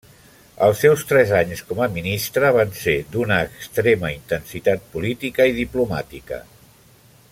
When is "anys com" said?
1.39-1.81